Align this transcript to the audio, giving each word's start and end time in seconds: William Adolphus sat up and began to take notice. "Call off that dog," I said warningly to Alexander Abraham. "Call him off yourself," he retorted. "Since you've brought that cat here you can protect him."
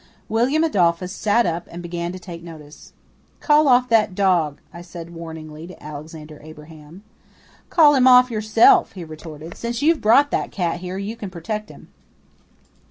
William 0.29 0.63
Adolphus 0.63 1.11
sat 1.13 1.45
up 1.45 1.67
and 1.69 1.83
began 1.83 2.11
to 2.11 2.17
take 2.17 2.41
notice. 2.41 2.93
"Call 3.39 3.67
off 3.67 3.87
that 3.89 4.15
dog," 4.15 4.59
I 4.73 4.81
said 4.81 5.13
warningly 5.13 5.67
to 5.67 5.83
Alexander 5.83 6.39
Abraham. 6.43 7.03
"Call 7.69 7.93
him 7.93 8.07
off 8.07 8.31
yourself," 8.31 8.93
he 8.93 9.03
retorted. 9.03 9.55
"Since 9.55 9.83
you've 9.83 10.01
brought 10.01 10.31
that 10.31 10.49
cat 10.51 10.79
here 10.79 10.97
you 10.97 11.15
can 11.15 11.29
protect 11.29 11.69
him." 11.69 11.89